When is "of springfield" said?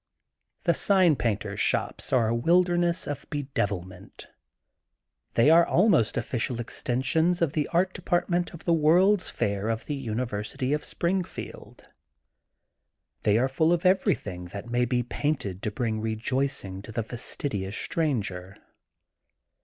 10.73-11.83